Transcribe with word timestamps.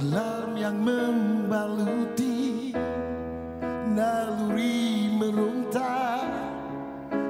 silam 0.00 0.56
yang 0.56 0.80
membaluti 0.80 2.72
naluri 3.92 5.12
meronta 5.12 6.24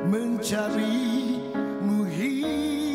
mencari 0.06 1.34
muhi. 1.82 2.89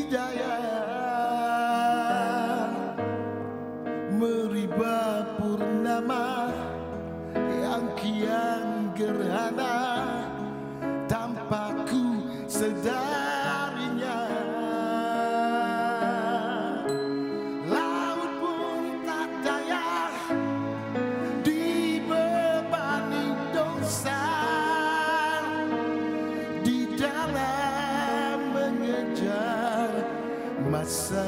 kuasa 30.85 31.25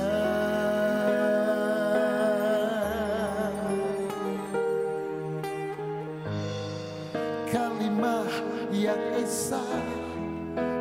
Kalimah 7.49 8.29
yang 8.69 9.01
esa 9.17 9.65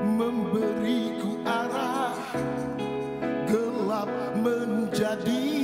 memberiku 0.05 1.41
arah 1.49 2.21
Gelap 3.49 4.13
menjadi 4.45 5.56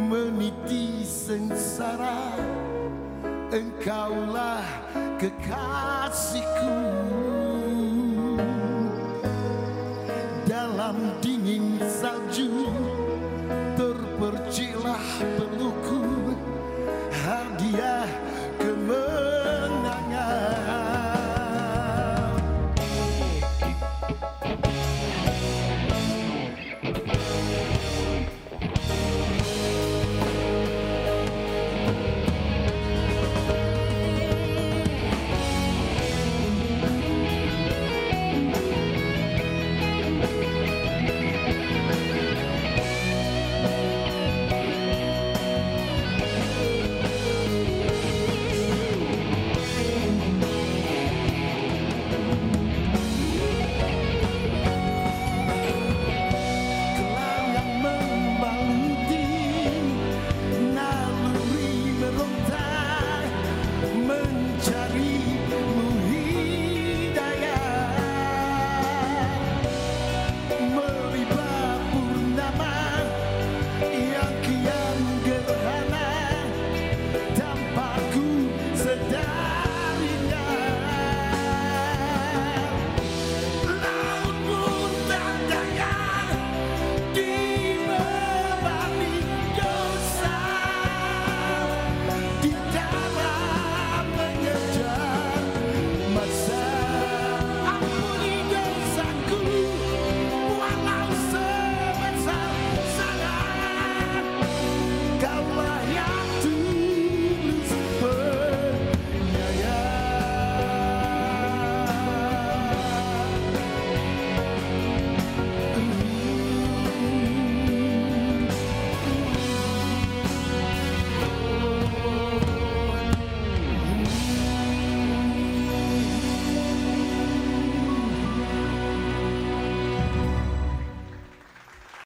meniti 0.09 1.05
sengsara. 1.05 2.33
Engkaulah 3.49 4.65
kekasihku. 5.17 6.77
Dalam 10.49 11.17
dingin 11.21 11.81
salju 11.85 12.78